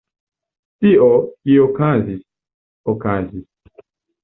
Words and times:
Tio, 0.85 1.09
kio 1.43 1.67
okazis, 1.67 2.25
okazis. 2.97 3.49